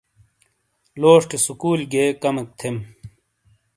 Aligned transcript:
لوسشے 0.99 1.37
سکول 1.45 1.79
گیے 1.91 2.05
کیمک 2.21 2.47
تھیم۔ 2.59 2.75